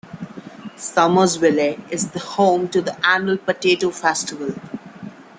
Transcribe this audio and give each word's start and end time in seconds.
Summersville 0.77 1.77
is 1.91 2.11
home 2.13 2.67
to 2.69 2.81
the 2.81 2.97
annual 3.05 3.37
Potato 3.37 3.91
Festival. 3.91 4.55